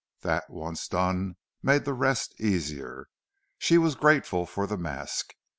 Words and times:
That, 0.21 0.49
once 0.49 0.87
done, 0.87 1.35
made 1.61 1.85
the 1.85 1.93
rest 1.93 2.33
easier. 2.41 3.05
She 3.59 3.77
was 3.77 3.93
grateful 3.93 4.47
for 4.47 4.65
the 4.65 4.75
mask. 4.75 5.35